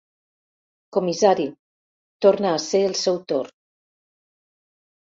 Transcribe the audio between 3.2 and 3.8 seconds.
torn.